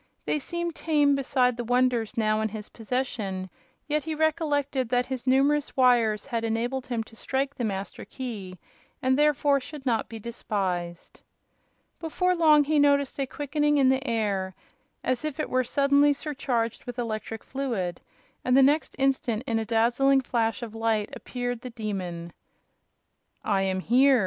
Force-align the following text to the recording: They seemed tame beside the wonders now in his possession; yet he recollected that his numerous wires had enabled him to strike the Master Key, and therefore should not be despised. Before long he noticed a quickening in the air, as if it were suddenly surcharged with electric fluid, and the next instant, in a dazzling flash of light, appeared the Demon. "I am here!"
They 0.25 0.39
seemed 0.39 0.73
tame 0.75 1.13
beside 1.13 1.57
the 1.57 1.63
wonders 1.63 2.17
now 2.17 2.41
in 2.41 2.49
his 2.49 2.69
possession; 2.69 3.51
yet 3.87 4.03
he 4.03 4.15
recollected 4.15 4.89
that 4.89 5.05
his 5.05 5.27
numerous 5.27 5.77
wires 5.77 6.25
had 6.25 6.43
enabled 6.43 6.87
him 6.87 7.03
to 7.03 7.15
strike 7.15 7.53
the 7.53 7.63
Master 7.63 8.03
Key, 8.03 8.57
and 8.99 9.15
therefore 9.15 9.59
should 9.59 9.85
not 9.85 10.09
be 10.09 10.17
despised. 10.17 11.21
Before 11.99 12.33
long 12.35 12.63
he 12.63 12.79
noticed 12.79 13.19
a 13.19 13.27
quickening 13.27 13.77
in 13.77 13.89
the 13.89 14.03
air, 14.07 14.55
as 15.03 15.23
if 15.23 15.39
it 15.39 15.51
were 15.51 15.63
suddenly 15.63 16.13
surcharged 16.13 16.85
with 16.85 16.97
electric 16.97 17.43
fluid, 17.43 18.01
and 18.43 18.57
the 18.57 18.63
next 18.63 18.95
instant, 18.97 19.43
in 19.45 19.59
a 19.59 19.65
dazzling 19.65 20.21
flash 20.21 20.63
of 20.63 20.73
light, 20.73 21.11
appeared 21.15 21.61
the 21.61 21.69
Demon. 21.69 22.33
"I 23.45 23.61
am 23.61 23.81
here!" 23.81 24.19